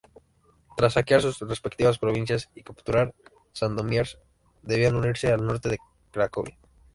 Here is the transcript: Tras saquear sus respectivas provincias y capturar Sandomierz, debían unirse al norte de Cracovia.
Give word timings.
Tras 0.77 0.93
saquear 0.93 1.21
sus 1.21 1.37
respectivas 1.41 1.99
provincias 1.99 2.49
y 2.55 2.63
capturar 2.63 3.13
Sandomierz, 3.53 4.17
debían 4.63 4.95
unirse 4.95 5.31
al 5.31 5.45
norte 5.45 5.69
de 5.69 5.77
Cracovia. 6.09 6.57